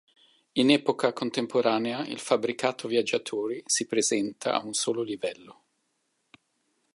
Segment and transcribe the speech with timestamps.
[0.53, 5.61] In epoca contemporanea il fabbricato viaggiatori si presenta a un solo livello.